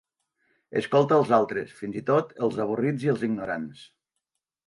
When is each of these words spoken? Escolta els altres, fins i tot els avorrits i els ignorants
Escolta 0.79 1.17
els 1.17 1.33
altres, 1.37 1.75
fins 1.81 1.99
i 2.01 2.03
tot 2.09 2.33
els 2.47 2.59
avorrits 2.65 3.07
i 3.09 3.13
els 3.13 3.27
ignorants 3.29 3.87